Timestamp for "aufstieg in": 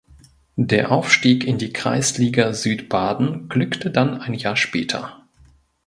0.91-1.59